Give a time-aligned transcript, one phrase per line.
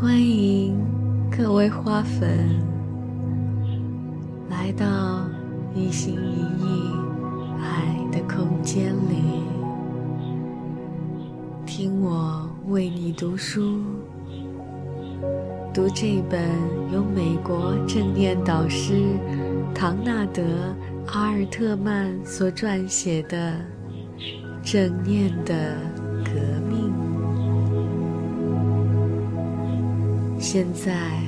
[0.00, 0.74] 欢迎
[1.30, 2.58] 各位花粉
[4.48, 5.28] 来到
[5.74, 6.90] 一心一意
[7.60, 9.42] 爱的空间里，
[11.66, 13.82] 听我为你读书，
[15.74, 16.48] 读这本
[16.90, 19.04] 由美国正念导师
[19.74, 20.42] 唐纳德·
[21.08, 23.52] 阿尔特曼所撰写的
[24.72, 25.76] 《正念的
[30.52, 31.22] 现在，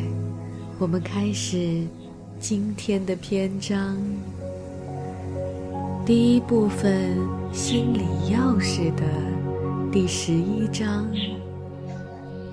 [0.80, 1.86] 我们开始
[2.40, 3.96] 今天的篇章。
[6.04, 7.16] 第一部分
[7.54, 8.00] “心理
[8.34, 9.04] 钥匙”的
[9.92, 11.06] 第十一章：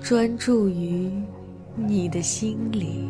[0.00, 1.10] 专注于
[1.74, 3.08] 你的心里。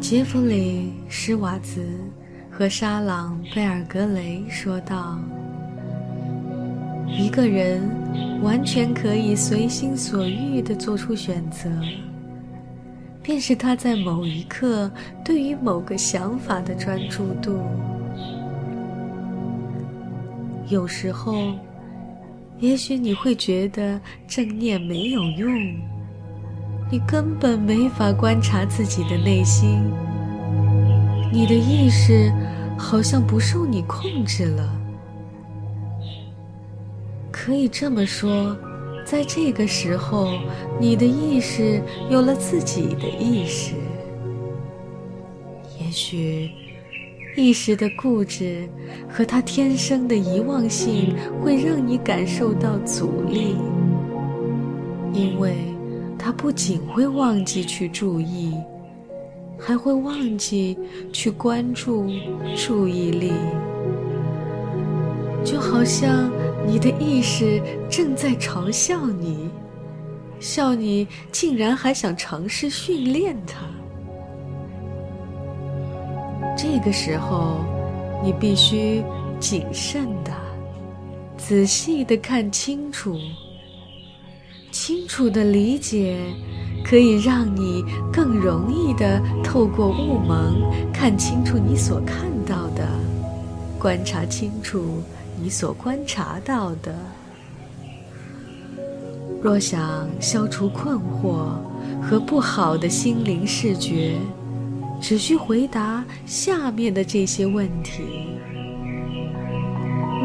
[0.00, 1.86] 杰弗里·施瓦茨
[2.50, 5.20] 和沙朗·贝尔格雷说道。
[7.20, 7.82] 一个人
[8.42, 11.68] 完全可以随心所欲地做出选择，
[13.22, 14.90] 便是他在某一刻
[15.22, 17.60] 对于某个想法的专注度。
[20.68, 21.52] 有时候，
[22.58, 25.54] 也许你会觉得正念没有用，
[26.90, 29.78] 你根本没法观察自己的内心，
[31.30, 32.32] 你的意识
[32.78, 34.79] 好像不受你控制了。
[37.42, 38.54] 可以这么说，
[39.02, 40.28] 在这个时候，
[40.78, 43.72] 你的意识有了自己的意识。
[45.80, 46.50] 也许，
[47.38, 48.68] 意识的固执
[49.08, 53.56] 和它天生的遗忘性会让你感受到阻力，
[55.14, 55.54] 因为
[56.18, 58.52] 它不仅会忘记去注意，
[59.58, 60.76] 还会忘记
[61.10, 62.06] 去关注
[62.54, 63.32] 注意力，
[65.42, 66.30] 就好像。
[66.66, 69.48] 你的意识正在嘲笑你，
[70.38, 73.58] 笑你竟然还想尝试训练它。
[76.56, 77.56] 这个时候，
[78.22, 79.02] 你必须
[79.38, 80.30] 谨慎的、
[81.36, 83.16] 仔细的看清楚。
[84.70, 86.16] 清楚的理解，
[86.84, 87.82] 可以让你
[88.12, 92.86] 更容易的透过雾蒙看清楚你所看到的，
[93.78, 95.02] 观察清楚。
[95.42, 96.94] 你所观察到的，
[99.42, 101.52] 若想消除困惑
[102.02, 104.16] 和不好的心灵视觉，
[105.00, 108.02] 只需回答下面的这些问题：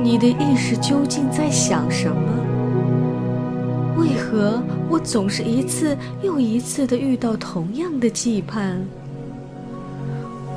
[0.03, 2.17] 你的意识究竟在想什么？
[3.97, 8.75] 为何我总是一次又一次地遇到同样的羁绊？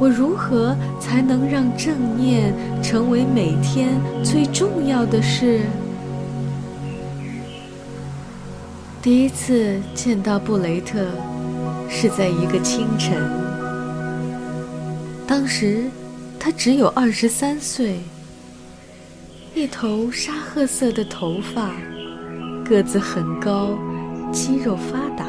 [0.01, 5.61] 我如何才能让正念成为每天最重要的事？
[9.03, 11.07] 第一次见到布雷特
[11.89, 13.17] 是在一个清晨，
[15.27, 15.85] 当时
[16.39, 18.01] 他只有二十三岁，
[19.55, 21.73] 一头沙褐色的头发，
[22.65, 23.77] 个子很高，
[24.33, 25.25] 肌肉发达。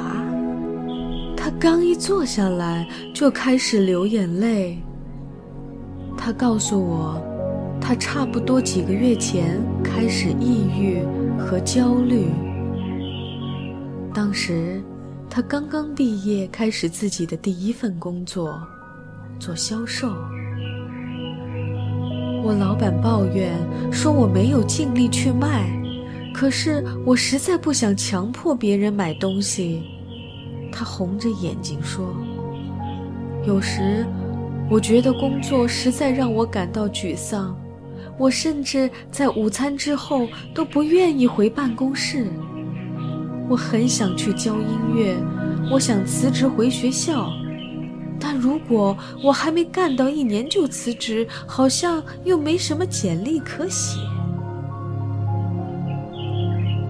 [1.42, 4.78] 他刚一坐下来，就开始流眼泪。
[6.18, 7.18] 他告诉我，
[7.80, 11.02] 他差不多几个月前开始抑郁
[11.40, 12.26] 和焦虑。
[14.14, 14.84] 当时，
[15.30, 18.62] 他刚刚毕业，开始自己的第一份工作，
[19.40, 20.10] 做销售。
[22.44, 23.54] 我老板抱怨
[23.94, 25.72] 说我没有尽力去卖，
[26.34, 29.82] 可是我实在不想强迫别人买东西。
[30.80, 32.16] 他红着眼睛说
[33.46, 34.06] ：“有时，
[34.72, 37.54] 我觉得工作实在让我感到沮丧。
[38.18, 40.26] 我甚至在午餐之后
[40.56, 42.28] 都不愿意回办公室。
[43.50, 45.18] 我很想去教音乐，
[45.70, 47.30] 我想辞职回学校，
[48.18, 54.00] 但如果我还没干到一年就辞职，好像又没什么简历可写。”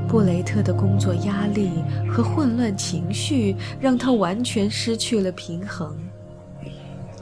[0.09, 1.69] 布雷特的工作压力
[2.09, 5.95] 和混乱情绪让他完全失去了平衡。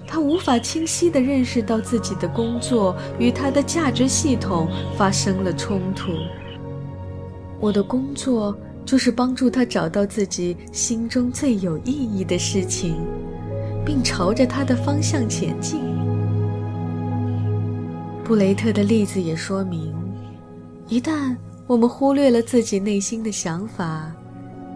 [0.07, 6.13] 他无法清晰地认识到自己的工作与他的价值系统发生了冲突。
[7.59, 12.95] 我的工作就是帮助他找到自己心中最有意义的事情，
[13.85, 15.81] 并朝着他的方向前进。
[18.23, 19.93] 布雷特的例子也说明，
[20.87, 21.35] 一旦。
[21.67, 24.09] 我们忽略了自己内心的想法，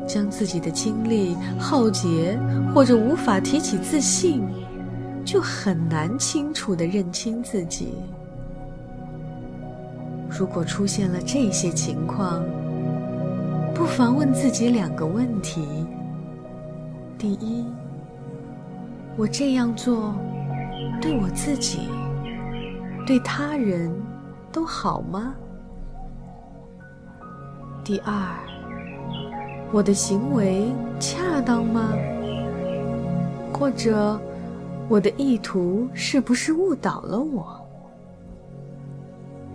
[0.06, 2.38] 将自己的精力耗竭，
[2.76, 4.44] 或者无法提起自信，
[5.24, 7.94] 就很难清楚地认清自己。
[10.30, 12.44] 如果出现了这些情况，
[13.74, 15.66] 不妨问自己两个问题：
[17.18, 17.66] 第一，
[19.16, 20.14] 我这样做
[21.02, 21.80] 对我自己、
[23.08, 23.90] 对他人
[24.52, 25.34] 都好吗？
[27.84, 28.14] 第二，
[29.72, 31.94] 我的行为恰当吗？
[33.52, 34.20] 或者，
[34.88, 37.60] 我的意图是不是误导了我？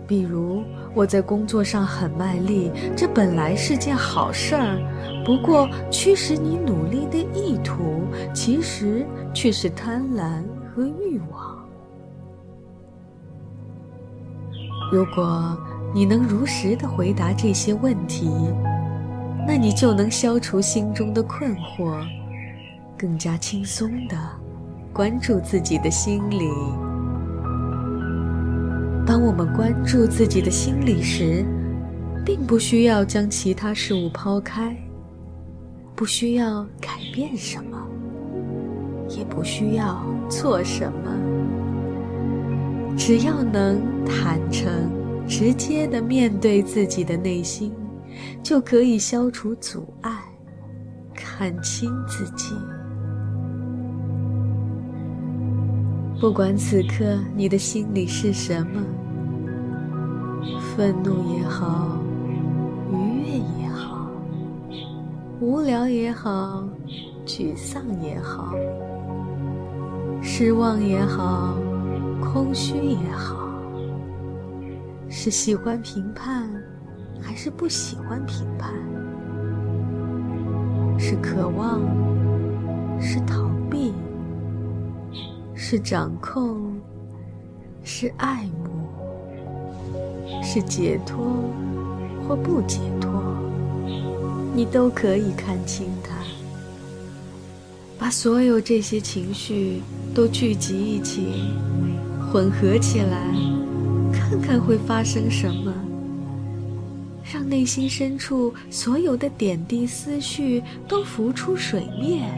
[0.05, 0.61] 比如，
[0.93, 4.77] 我在工作上很卖力，这本来是件好事儿，
[5.25, 8.03] 不过驱使你努力的意图，
[8.33, 10.43] 其实却是贪婪
[10.75, 11.57] 和欲望。
[14.91, 15.57] 如果
[15.97, 18.29] 你能如实的回答这些问题，
[19.47, 22.05] 那你就能消除心中的困惑，
[22.95, 24.15] 更加轻松的
[24.93, 26.47] 关注自己的心理。
[29.07, 31.43] 当我们关注自己的心理时，
[32.23, 34.77] 并不需要将其他事物抛开，
[35.95, 37.75] 不需要改变什么，
[39.09, 41.11] 也不需要做什么，
[42.95, 44.71] 只要能坦诚、
[45.27, 47.73] 直接的面对自己的内心，
[48.41, 50.11] 就可以消除阻碍，
[51.13, 52.55] 看清自己。
[56.19, 58.81] 不管此刻你的心里是什么，
[60.75, 61.99] 愤怒也好，
[62.91, 64.09] 愉悦也好，
[65.39, 66.63] 无聊也好，
[67.25, 68.53] 沮丧也好，
[70.23, 71.55] 失望也好，
[72.19, 73.46] 空虚也好，
[75.19, 76.47] 是喜欢评判，
[77.19, 78.69] 还是不喜欢评判？
[80.99, 81.81] 是渴望，
[83.01, 83.93] 是逃避？
[85.55, 86.79] 是掌控，
[87.83, 89.89] 是爱慕，
[90.43, 91.51] 是解脱
[92.27, 93.11] 或不解脱，
[94.53, 96.15] 你都可以看清它。
[97.97, 99.81] 把所有这些情绪
[100.13, 101.55] 都聚集一起，
[102.31, 103.33] 混合起来，
[104.29, 105.73] 看看会发生什么。
[107.31, 112.29] 让内心深处所有的点滴思绪都浮出水面。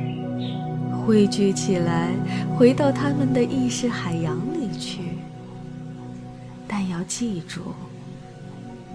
[1.06, 2.14] 汇聚起来，
[2.56, 5.00] 回到他们的意识海洋里去。
[6.68, 7.62] 但要记住，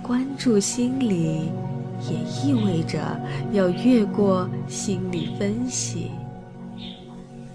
[0.02, 1.50] 关注心理，
[2.08, 3.20] 也意味着
[3.52, 6.10] 要越过心理分析，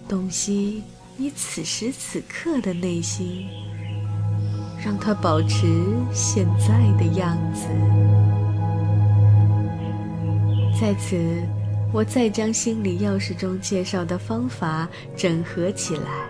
[0.07, 0.83] 洞悉
[1.15, 3.47] 你此时此刻的内心，
[4.83, 5.67] 让它保持
[6.13, 7.67] 现在的样子。
[10.79, 11.17] 在此。
[11.91, 16.29] 我再将心理钥匙中介绍的方法整合起来，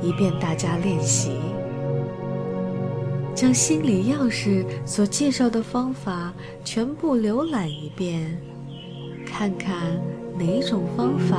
[0.00, 1.32] 以便大家练习。
[3.34, 6.32] 将心理钥匙所介绍的方法
[6.64, 8.34] 全部浏览一遍，
[9.26, 10.00] 看看
[10.38, 11.36] 哪种方法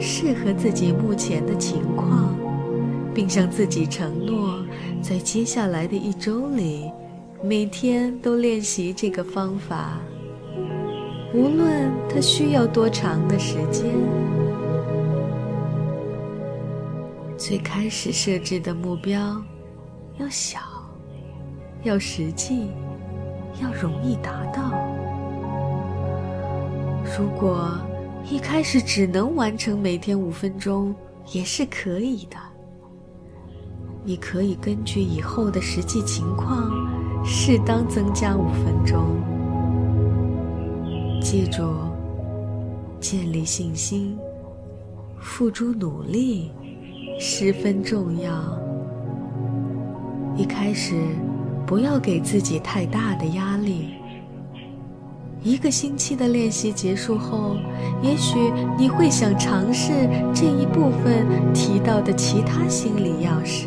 [0.00, 2.34] 适合自己目前的情况，
[3.16, 4.62] 并向自己承诺，
[5.00, 6.92] 在接下来的一周里，
[7.42, 9.98] 每天都练习这个方法。
[11.32, 13.90] 无论它需要多长的时间，
[17.38, 19.42] 最开始设置的目标
[20.18, 20.60] 要小，
[21.84, 22.66] 要实际，
[23.62, 24.72] 要容易达到。
[27.18, 27.80] 如果
[28.30, 30.94] 一开始只能完成每天五分钟，
[31.32, 32.36] 也是可以的。
[34.08, 36.70] 你可以根据以后的实际情况，
[37.24, 39.20] 适当增加五分钟。
[41.20, 41.64] 记住，
[43.00, 44.16] 建立信心、
[45.18, 46.52] 付诸努力
[47.18, 48.30] 十分重要。
[50.36, 50.94] 一开始，
[51.66, 53.88] 不要给自己太大的压力。
[55.42, 57.56] 一个星期的练习结束后，
[58.00, 58.38] 也许
[58.78, 59.90] 你会想尝试
[60.32, 63.66] 这一部分提到的其他心理钥匙，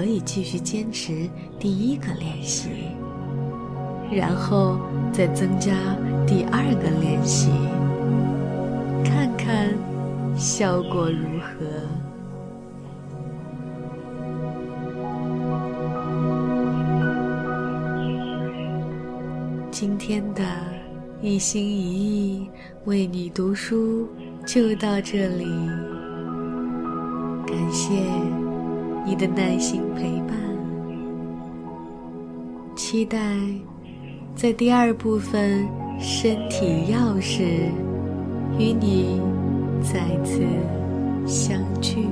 [0.00, 1.28] 可以继续坚持
[1.58, 2.70] 第一个练习。
[4.10, 4.80] 然后
[5.12, 5.74] 再增加
[6.26, 7.50] 第二个练习，
[9.04, 9.68] 看看
[10.34, 11.66] 效果如何。
[19.70, 20.42] 今天的
[21.20, 22.50] 一心一意
[22.86, 24.08] 为你读书
[24.46, 25.44] 就到这里，
[27.46, 27.92] 感谢
[29.10, 30.38] 你的耐心陪伴，
[32.76, 33.18] 期待。
[34.36, 35.66] 在第二部分，
[35.98, 37.42] 身体钥匙
[38.56, 39.20] 与你
[39.82, 40.40] 再次
[41.26, 42.06] 相聚。